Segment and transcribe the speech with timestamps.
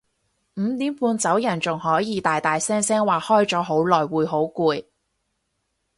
[0.55, 4.83] 五點半走人仲可以大大聲話開咗好耐會好攰